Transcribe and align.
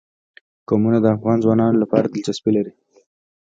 قومونه 0.67 0.97
د 1.01 1.05
افغان 1.15 1.37
ځوانانو 1.43 1.81
لپاره 1.83 2.05
دلچسپي 2.13 2.51
لري. 2.57 2.73